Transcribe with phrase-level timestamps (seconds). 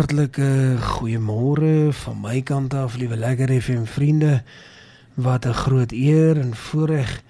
[0.00, 4.42] hartlike goeiemôre van my kant af, liewe lekker FM vriende.
[5.14, 7.22] Wat 'n groot eer en voorreg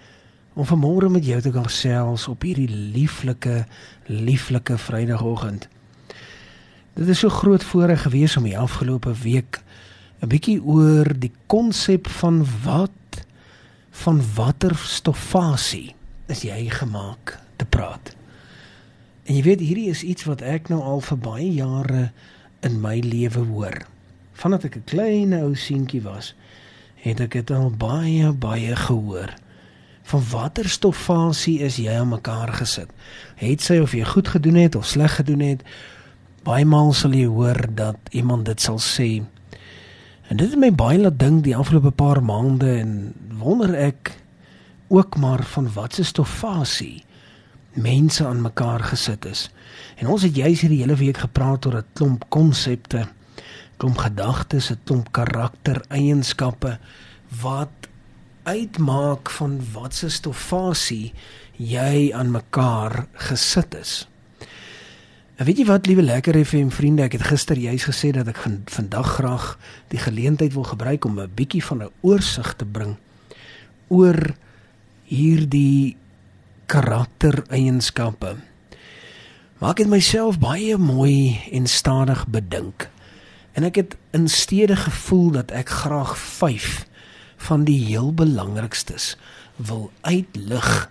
[0.55, 3.67] om vanmôre met jou te kan gesels op hierdie lieflike,
[4.07, 5.69] lieflike Vrydagoggend.
[6.95, 9.61] Dit is so groot voorreg gewees om die afgelope week
[10.23, 13.25] 'n bietjie oor die konsep van wat
[13.91, 15.95] van watter stoffasie
[16.27, 18.15] is jy gemaak te praat.
[19.25, 22.13] En jy weet hierdie is iets wat ek nou al vir baie jare
[22.61, 23.77] in my lewe hoor.
[24.33, 26.35] Vandat ek 'n klein ou seentjie was,
[26.95, 29.35] het ek dit al baie baie gehoor.
[30.03, 32.91] Van watter stoffasie is jy aan mekaar gesit?
[33.37, 35.63] Het sy of jy goed gedoen het of sleg gedoen het?
[36.43, 39.23] Baie maal sal jy hoor dat iemand dit sal sê.
[40.29, 44.17] En dit het my baie laat dink die afgelope paar maande en wonder ek
[44.89, 47.05] ook maar van watter stoffasie
[47.73, 49.51] mense aan mekaar gesit is.
[49.97, 53.07] En ons het juis hierdie hele week gepraat oor 'n klomp konsepte,
[53.77, 56.79] klomp gedagtes, 'n klomp karaktereienskappe
[57.41, 57.89] wat
[58.43, 61.13] uitmaak van watse stoffasie
[61.57, 64.09] jy aan mekaar gesit is.
[65.41, 68.37] En weet jy wat, liewe lekker FM vriende, ek het gister juis gesê dat ek
[68.37, 69.47] van, vandag graag
[69.89, 72.97] die geleentheid wil gebruik om 'n bietjie van 'n oorsig te bring
[73.89, 74.35] oor
[75.05, 75.97] hierdie
[76.71, 78.37] karaktereienskappe.
[79.59, 82.87] Maar ek het myself baie mooi en stadig bedink.
[83.59, 86.87] En ek het in steede gevoel dat ek graag 5
[87.51, 89.17] van die heel belangrikstes
[89.57, 90.89] wil uitlig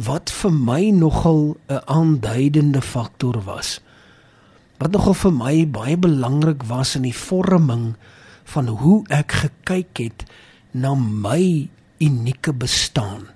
[0.00, 3.80] wat vir my nogal 'n aanduidende faktor was.
[4.78, 7.96] Wat nogal vir my baie belangrik was in die vorming
[8.44, 10.24] van hoe ek gekyk het
[10.70, 13.28] na my unieke bestaan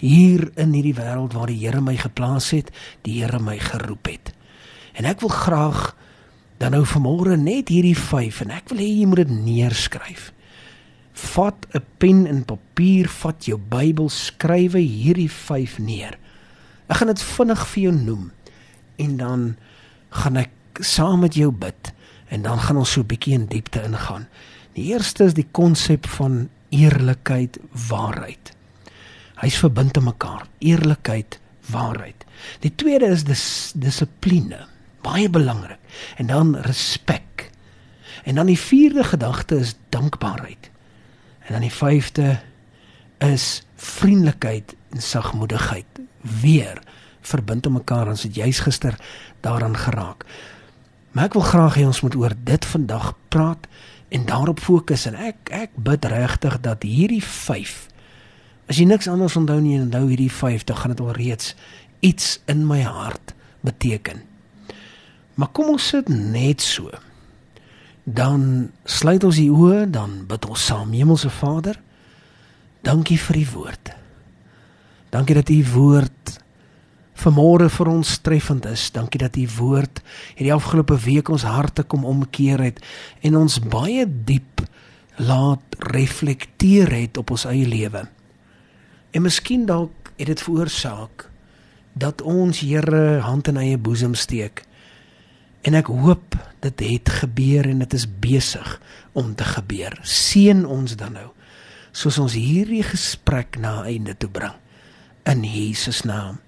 [0.00, 2.70] hier in hierdie wêreld waar die Here my geplaas het,
[3.06, 4.32] die Here my geroep het.
[4.96, 5.94] En ek wil graag
[6.60, 10.32] dan nou vanmôre net hierdie 5 en ek wil hê jy moet dit neerskryf.
[11.12, 16.18] Vat 'n pen en papier, vat jou Bybel, skrywe hierdie 5 neer.
[16.88, 18.30] Ek gaan dit vinnig vir jou noem
[18.96, 19.56] en dan
[20.10, 20.50] gaan ek
[20.80, 21.92] saam met jou bid
[22.28, 24.26] en dan gaan ons so 'n bietjie in diepte ingaan.
[24.74, 28.52] Die eerste is die konsep van eerlikheid, waarheid.
[29.40, 30.44] Hy's verbind te mekaar.
[30.58, 31.40] Eerlikheid,
[31.70, 32.26] waarheid.
[32.60, 34.66] Die tweede is dis dissipline.
[35.04, 35.80] Baie belangrik.
[36.16, 37.50] En dan respek.
[38.24, 40.70] En dan die vierde gedagte is dankbaarheid.
[41.46, 42.40] En dan die vyfde
[43.18, 45.86] is vriendelikheid en sagmoedigheid.
[46.20, 46.82] Weer
[47.20, 48.96] verbind te mekaar ons het juis gister
[49.40, 50.24] daaraan geraak.
[51.12, 53.66] Maar ek wil graag hê ons moet oor dit vandag praat
[54.08, 57.89] en daarop fokus en ek ek bid regtig dat hierdie 5
[58.70, 61.54] As jy niks anders onthou nie en onthou hierdie 50, gaan dit al reeds
[62.06, 63.34] iets in my hart
[63.66, 64.22] beteken.
[65.34, 66.92] Maar kom ons sit net so.
[68.04, 70.94] Dan sluit ons die oë, dan bid ons saam.
[70.94, 71.80] Hemelse Vader,
[72.86, 73.90] dankie vir u woord.
[75.10, 76.36] Dankie dat u woord
[77.20, 78.86] vanmôre vir ons treffend is.
[78.94, 80.00] Dankie dat u woord
[80.38, 82.80] hierdie afgelope week ons harte kom omkeer het
[83.26, 84.62] en ons baie diep
[85.18, 88.06] laat reflekteer het op ons eie lewe.
[89.10, 91.26] En miskien dalk het dit veroorsaak
[91.92, 94.62] dat ons Here hand in eie boesem steek.
[95.66, 98.76] En ek hoop dit het gebeur en dit is besig
[99.12, 99.98] om te gebeur.
[100.02, 101.28] Seën ons dan nou
[101.90, 104.54] soos ons hierdie gesprek na einde toe bring
[105.26, 106.38] in Jesus naam.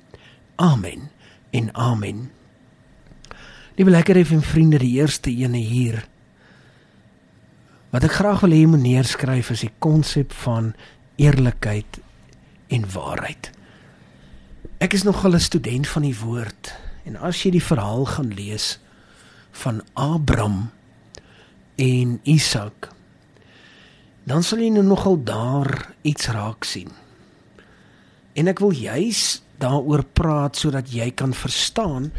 [0.57, 1.11] Amen.
[1.51, 2.31] En amen.
[3.77, 6.05] Liewe lekker en vriende, die eerste ene hier
[7.93, 10.71] wat ek graag wil hê moet neerskryf is die konsep van
[11.21, 11.99] eerlikheid
[12.73, 13.51] en waarheid.
[14.81, 16.73] Ek is nogal 'n student van die woord
[17.05, 18.79] en as jy die verhaal gaan lees
[19.51, 20.71] van Abraham
[21.77, 22.93] en Isak
[24.25, 26.91] dan sal jy nou nogal daar iets raak sien.
[28.39, 32.13] En ek wil juis daaroor praat sodat jy kan verstaan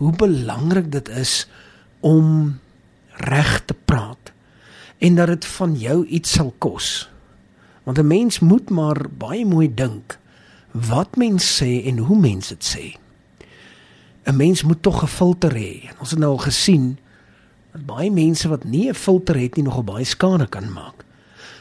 [0.00, 1.46] hoe belangrik dit is
[2.00, 2.58] om
[3.28, 4.32] reg te praat
[4.98, 7.11] en dat dit van jou iets sal kos.
[7.82, 10.18] Want 'n mens moet maar baie mooi dink
[10.70, 12.96] wat mens sê en hoe mens dit sê.
[14.24, 15.90] 'n Mens moet tog 'n filter hê.
[15.98, 16.98] Ons het nou al gesien
[17.72, 21.04] dat baie mense wat nie 'n filter het nie nogal baie skade kan maak.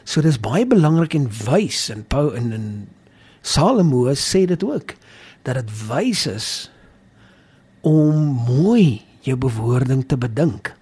[0.04, 2.88] So dis baie belangrik en wys en Paul in in
[3.42, 4.94] Salomo sê dit ook
[5.42, 6.72] dat dit wys is
[7.82, 10.74] om mooi jou bewoording te bedink.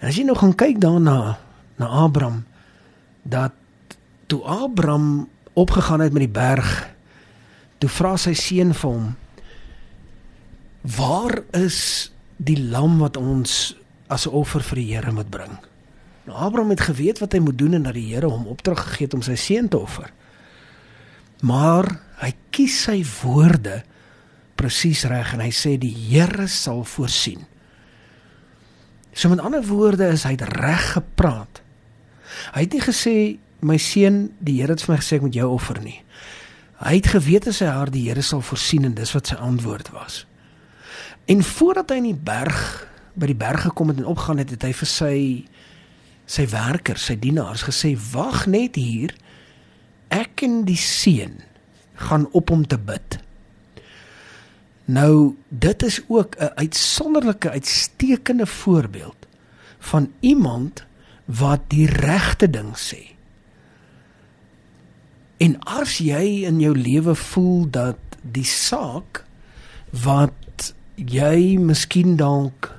[0.00, 1.38] En as jy nou gaan kyk daarna
[1.78, 2.44] na Abraham
[3.22, 3.52] dat
[4.34, 6.70] toe Abraham opgegaan het met die berg,
[7.78, 9.06] toe vra sy seun vir hom:
[10.82, 13.76] "Waar is die lam wat ons
[14.08, 15.58] as 'n offer vir die Here moet bring.
[16.26, 19.06] Nou Abraham het geweet wat hy moet doen en dat die Here hom opdrag gegee
[19.06, 20.10] het om sy seun te offer.
[21.40, 23.82] Maar hy kies sy woorde
[24.54, 27.46] presies reg en hy sê die Here sal voorsien.
[29.12, 31.62] So met ander woorde is hy reg gepraat.
[32.52, 35.48] Hy het nie gesê my seun, die Here het vir my gesê ek moet jou
[35.54, 35.98] offer nie.
[36.84, 39.90] Hy het geweet as hy haar die Here sal voorsien en dis wat sy antwoord
[39.94, 40.24] was.
[41.30, 42.60] En voordat hy in die berg
[43.14, 45.16] by die berg gekom het en opgaan het, het hy vir sy
[46.24, 49.12] sy werkers, sy dienaars gesê: "Wag net hier.
[50.08, 51.42] Ek en die seun
[52.08, 53.18] gaan op hom te bid."
[54.84, 59.26] Nou, dit is ook 'n uitsonderlike, uitstekende voorbeeld
[59.78, 60.84] van iemand
[61.24, 63.13] wat die regte ding sê.
[65.42, 69.24] En as jy in jou lewe voel dat die saak
[70.04, 72.70] wat jy miskien dalk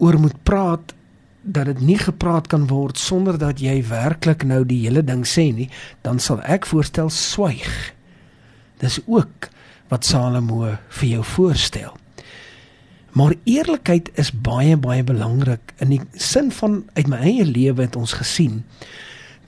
[0.00, 0.94] oor moet praat
[1.40, 5.48] dat dit nie gepraat kan word sonder dat jy werklik nou die hele ding sê
[5.56, 5.70] nie,
[6.04, 7.92] dan sal ek voorstel swyg.
[8.80, 9.48] Dis ook
[9.88, 11.96] wat Salomo vir jou voorstel.
[13.16, 17.96] Maar eerlikheid is baie baie belangrik in die sin van uit my eie lewe het
[17.98, 18.62] ons gesien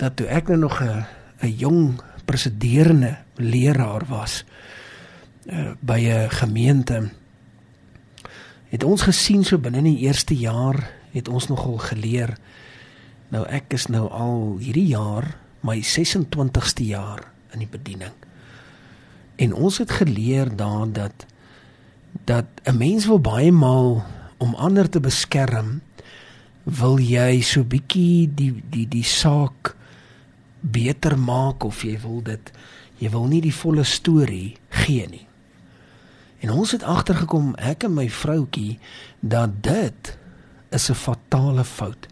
[0.02, 1.04] dat toe ek nou nog 'n
[1.46, 4.44] 'n jong presiderende leraar was
[5.46, 7.10] uh, by 'n gemeente
[8.68, 12.36] het ons gesien so binne die eerste jaar het ons nogal geleer
[13.28, 17.22] nou ek is nou al hierdie jaar my 26ste jaar
[17.54, 18.14] in die bediening.
[19.36, 21.26] En ons het geleer daar dat
[22.24, 24.04] dat 'n mens wil baie maal
[24.38, 25.80] om ander te beskerm
[26.62, 29.76] wil jy so bietjie die die die saak
[30.62, 32.52] beter maak of jy wil dit
[33.02, 35.26] jy wil nie die volle storie gee nie.
[36.42, 38.78] En ons het agtergekom ek en my vroutjie
[39.20, 40.16] dat dit
[40.70, 42.06] is 'n fatale fout.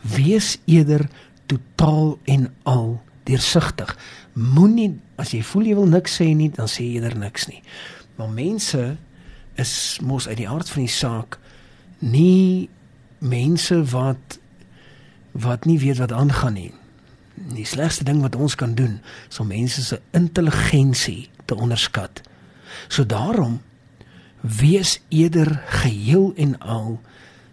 [0.00, 1.08] Wees eerder
[1.46, 3.96] totaal en al deursigtig.
[4.32, 7.62] Moenie as jy voel jy wil niks sê nie, dan sê jy eerder niks nie.
[8.16, 8.96] Maar mense
[9.54, 11.38] is mos uit die aard van die saak
[11.98, 12.68] nie
[13.18, 14.38] mense wat
[15.32, 16.72] wat nie weet wat aangaan nie
[17.34, 19.00] die slegste ding wat ons kan doen
[19.30, 22.22] is om mense se intelligensie te onderskat.
[22.88, 23.60] So daarom
[24.40, 27.00] wees eerder geheel en al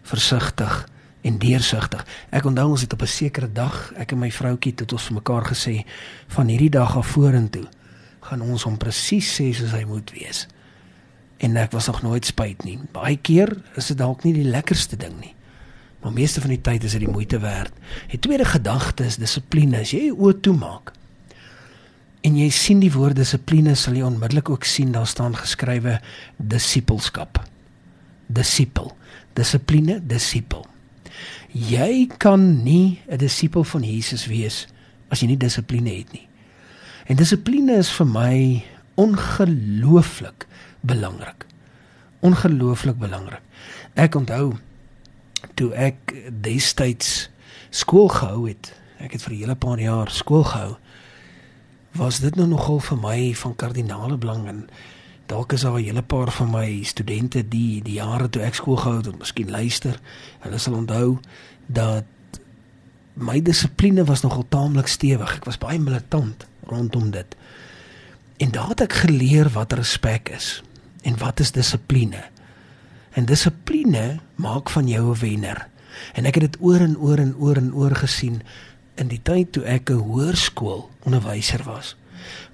[0.01, 0.87] versigtig
[1.21, 2.05] en deursigtig.
[2.29, 5.13] Ek onthou ons het op 'n sekere dag, ek en my vroutjie het ons vir
[5.13, 5.85] mekaar gesê
[6.27, 7.67] van hierdie dag af vorentoe
[8.19, 10.45] gaan ons hom presies sê soos hy moet wees.
[11.39, 12.77] En ek was nog nooit spyt nie.
[12.93, 15.33] Baie keer is dit dalk nie die lekkerste ding nie.
[15.99, 17.73] Maar meeste van die tyd is dit die moeite werd.
[18.11, 19.81] Die tweede gedagte is dissipline.
[19.83, 20.93] As jy jou oë toemaak
[22.27, 25.99] en jy sien die woord dissipline, sal jy onmiddellik ook sien daar staan geskrywe
[26.37, 27.39] disipelskap.
[28.27, 28.91] Disipel.
[29.39, 30.65] Dissipline, disipel.
[31.55, 34.67] Jy kan nie 'n disipel van Jesus wees
[35.09, 36.27] as jy nie dissipline het nie.
[37.07, 38.63] En dissipline is vir my
[38.95, 40.45] ongelooflik
[40.81, 41.45] belangrik.
[42.21, 43.41] Ongelooflik belangrik.
[43.95, 44.53] Ek onthou
[45.55, 47.29] toe ek destyds
[47.69, 50.75] skool gehou het, ek het vir 'n hele paar jaar skool gehou,
[51.91, 54.69] was dit nou nogal vir my van kardinale belang en
[55.27, 58.77] dalk is daar 'n hele paar van my studente die die jare toe ek skool
[58.77, 59.99] gehou het, miskien luister,
[60.39, 61.19] hulle sal onthou
[61.67, 62.05] dat
[63.13, 65.35] my dissipline was nogal taamlik stewig.
[65.35, 67.35] Ek was baie militant rondom dit.
[68.39, 70.61] En daar het ek geleer wat respek is
[71.03, 72.23] en wat is dissipline.
[73.11, 75.67] En dissipline maak van jou 'n wenner.
[76.13, 78.41] En ek het dit oor en oor en oor en oor gesien
[78.95, 81.95] in die tyd toe ek 'n hoërskool onderwyser was.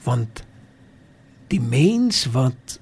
[0.04, 0.44] Want
[1.48, 2.80] die mens wat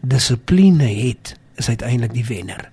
[0.00, 2.70] dissipline het, is uiteindelik die wenner.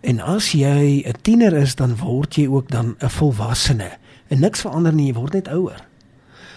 [0.00, 3.98] En as jy 'n tiener is, dan word jy ook dan 'n volwassene.
[4.28, 5.86] En niks verander nie, jy word net ouer.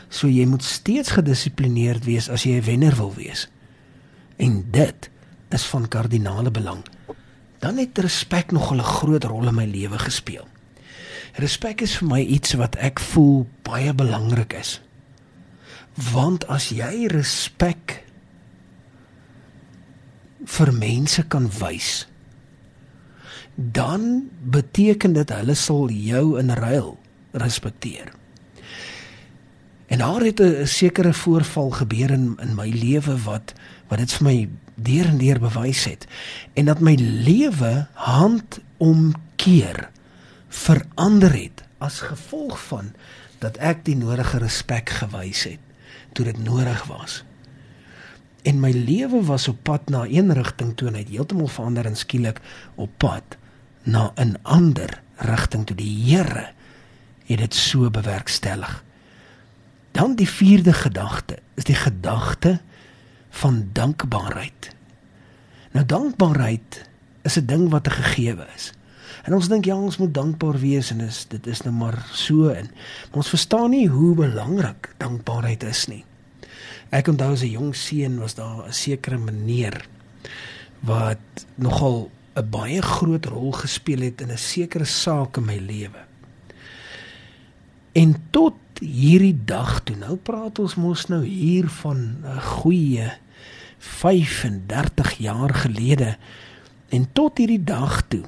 [0.10, 3.50] So jy moet steeds gedissiplineerd wees as jy 'n wenner wil wees.
[4.36, 5.10] En dit
[5.50, 6.84] is van kardinale belang.
[7.60, 10.48] Dan het respek nog 'n groot rol in my lewe gespeel.
[11.34, 14.82] Respek is vir my iets wat ek voel baie belangrik is.
[16.14, 18.04] Want as jy respek
[20.46, 22.08] vir mense kan wys,
[23.56, 26.98] dan beteken dit hulle sal jou in ruil
[27.32, 28.14] respekteer.
[29.88, 33.54] En daar het 'n sekere voorval gebeur in in my lewe wat
[33.88, 36.08] wat dit vir my deur en deur bewys het
[36.54, 39.90] en dat my lewe handomkeer
[40.48, 42.94] verander het as gevolg van
[43.40, 45.60] dat ek die nodige respek gewys het
[46.14, 47.24] toe dit nodig was.
[48.42, 51.96] En my lewe was op pad na een rigting toe en het heeltemal verander en
[51.96, 52.42] skielik
[52.76, 53.38] op pad
[53.84, 56.48] na 'n ander rigting toe die Here
[57.26, 58.84] het dit so bewerkstellig.
[59.98, 62.60] Dan die vierde gedagte is die gedagte
[63.30, 64.70] van dankbaarheid.
[65.74, 66.84] Nou dankbaarheid
[67.26, 68.74] is 'n ding wat 'n gegewe is.
[69.24, 72.50] En ons dink ja, ons moet dankbaar wees en is dit is nou maar so
[72.50, 72.70] en
[73.12, 76.06] ons verstaan nie hoe belangrik dankbaarheid is nie.
[76.90, 79.86] Ek onthou as 'n jong seun was daar 'n sekere meneer
[80.80, 86.06] wat nogal 'n baie groot rol gespeel het in 'n sekere saak in my lewe.
[87.94, 93.12] En tot hierdie dag toe, nou praat ons mos nou hier van 'n goeie
[93.80, 96.18] 35 jaar gelede.
[96.90, 98.24] En tot hierdie dag toe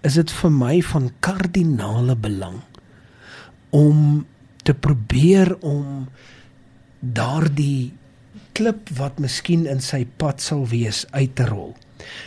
[0.00, 2.60] is dit vir my van kardinale belang
[3.70, 4.26] om
[4.62, 6.08] te probeer om
[7.00, 7.92] daardie
[8.52, 11.76] klip wat miskien in sy pad sal wees uit te rol.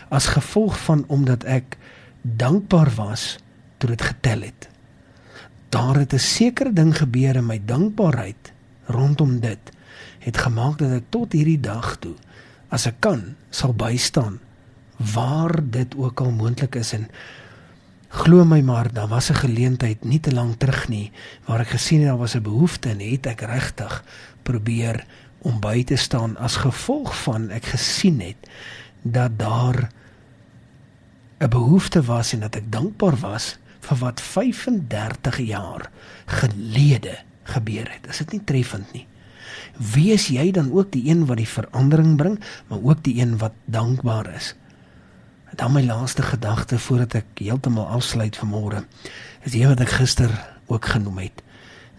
[0.09, 1.77] As gevolg van omdat ek
[2.21, 3.37] dankbaar was
[3.77, 4.74] toe dit getel het
[5.75, 8.53] daar het 'n sekere ding gebeur in my dankbaarheid
[8.85, 9.59] rondom dit
[10.19, 12.15] het gemaak dat ek tot hierdie dag toe
[12.69, 14.39] as ek kan sal bystaan
[15.13, 16.93] waar dit ook al moontlik is.
[16.93, 17.09] En
[18.09, 21.11] glo my maar daar was 'n geleentheid nie te lank terug nie
[21.45, 24.03] waar ek gesien het daar was 'n behoefte en het ek regtig
[24.43, 25.05] probeer
[25.39, 28.49] om by te staan as gevolg van ek gesien het
[29.01, 29.89] dat daar
[31.39, 35.89] 'n behoefte was en dat ek dankbaar was vir wat 35 jaar
[36.25, 38.09] gelede gebeur het.
[38.09, 39.05] Is dit nie treffend nie?
[39.77, 43.53] Wees jy dan ook die een wat die verandering bring, maar ook die een wat
[43.65, 44.53] dankbaar is?
[45.55, 48.83] Dan my laaste gedagte voordat ek heeltemal afsluit vanmôre.
[49.47, 50.31] Is die wat ek gister
[50.67, 51.43] ook genoem het.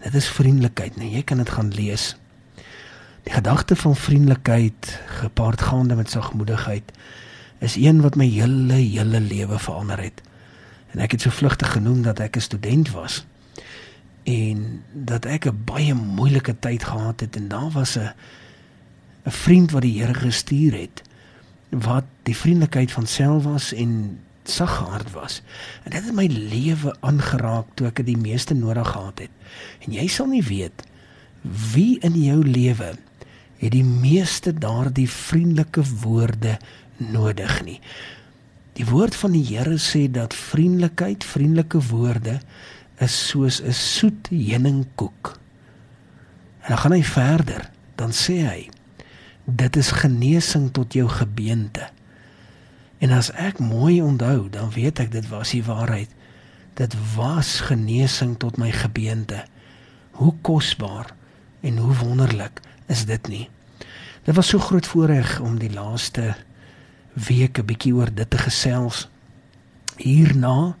[0.03, 2.11] Dit is vriendelikheid, nee, jy kan dit gaan lees.
[3.25, 4.91] Die gedagte van vriendelikheid
[5.23, 6.91] gepaard gaande met sagmoedigheid
[7.59, 10.21] is een wat my hele hele lewe verander het.
[10.91, 13.25] En ek het so vlugtig genoem dat ek 'n student was
[14.23, 18.13] en dat ek 'n baie moeilike tyd gehad het en daar was 'n
[19.25, 21.01] 'n vriend wat die Here gestuur het
[21.69, 25.41] wat die vriendelikheid van self was en saghart was.
[25.83, 29.29] En dit het my lewe aangeraak toe ek dit die meeste nodig gehad het.
[29.85, 30.85] En jy sal nie weet
[31.73, 32.95] wie in jou lewe
[33.57, 36.57] het die meeste daardie vriendelike woorde
[36.97, 37.79] nodig nie.
[38.77, 42.37] Die woord van die Here sê dat vriendelikheid, vriendelike woorde
[43.01, 45.39] is soos 'n soet heuningkoek.
[46.61, 48.69] En dan gaan hy verder, dan sê hy
[49.45, 51.89] dit is genesing tot jou gebeente.
[52.97, 56.09] En as ek mooi onthou, dan weet ek dit was die waarheid.
[56.73, 59.45] Dit was genesing tot my gebeente.
[60.11, 61.15] Hoe kosbaar
[61.61, 63.49] en hoe wonderlik is dit nie?
[64.23, 66.35] Dit was so groot voorreg om die laaste
[67.25, 69.07] week 'n bietjie oor dit te gesels.
[69.97, 70.75] Hierna,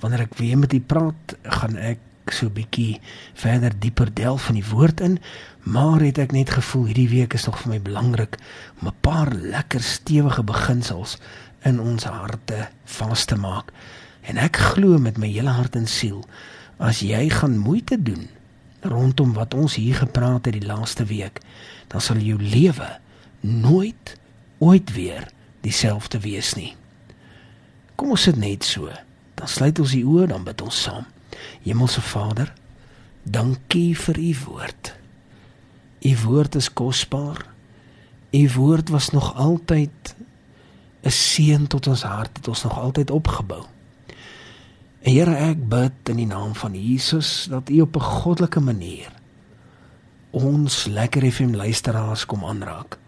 [0.00, 3.00] wanneer ek weer met u praat, gaan ek so 'n bietjie
[3.34, 5.18] verder dieper delf in die woord in,
[5.62, 8.38] maar het ek net gevoel hierdie week is nog vir my belangrik
[8.80, 11.18] om 'n paar lekker stewige beginsels
[11.62, 13.72] in ons harte vas te maak.
[14.20, 16.24] En ek glo met my hele hart en siel
[16.78, 18.28] as jy gaan moeite doen
[18.80, 21.40] rondom wat ons hier gepraat het die laaste week,
[21.88, 22.98] dan sal jou lewe
[23.40, 24.16] nooit
[24.58, 25.28] ooit weer
[25.60, 26.74] dieselfde wees nie.
[27.96, 28.88] Kom ons sit net so.
[29.34, 31.06] Dan sluit ons die oë, dan bid ons saam.
[31.64, 32.52] Hemelse Vader,
[33.24, 34.94] dankie vir u woord.
[36.00, 37.44] U woord is kosbaar.
[38.32, 40.14] U woord was nog altyd
[41.02, 43.64] 'n seën tot ons hart, het ons nog altyd opgebou.
[45.00, 49.08] En Here, ek bid in die naam van Jesus dat U op 'n goddelike manier
[50.30, 52.99] ons lekker FM luisteraars kom aanraak.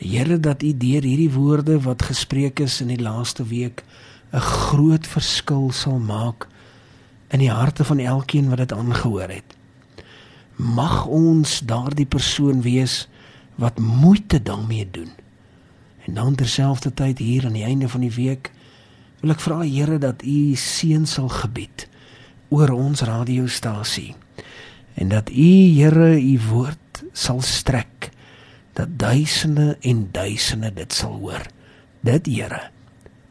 [0.00, 3.84] Here dat U deur hierdie woorde wat gespreek is in die laaste week
[4.32, 6.48] 'n groot verskil sal maak
[7.28, 9.56] in die harte van elkeen wat dit aangehoor het.
[10.56, 13.08] Mag ons daardie persoon wees
[13.54, 15.10] wat moeite daarmee doen.
[16.06, 18.50] En dan terselfdertyd hier aan die einde van die week
[19.20, 21.88] wil ek vra Here dat U seën sal gebied
[22.48, 24.14] oor ons radiostasie
[24.94, 28.10] en dat U Here U woord sal strek
[28.72, 31.46] dat duisende en duisende dit sal hoor.
[32.00, 32.70] Dit Here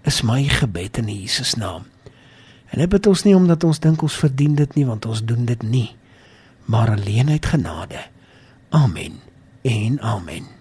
[0.03, 1.85] is my gebed in Jesus naam.
[2.69, 5.45] En dit bid ons nie omdat ons dink ons verdien dit nie want ons doen
[5.45, 5.89] dit nie,
[6.65, 8.05] maar alleen uit genade.
[8.69, 9.19] Amen.
[9.61, 10.58] En amen.